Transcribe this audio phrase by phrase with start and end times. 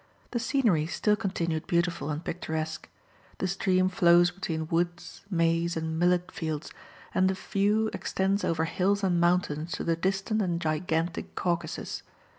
[0.31, 2.89] The scenery still continued beautiful and picturesque.
[3.37, 6.71] The stream flows between woods, maize, and millet fields,
[7.13, 12.01] and the view extends over hills and mountains to the distant and gigantic Caucasus.